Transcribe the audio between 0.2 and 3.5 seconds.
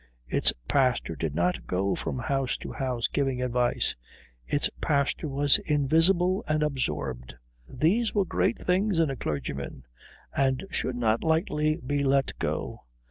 Its pastor did not go from house to house giving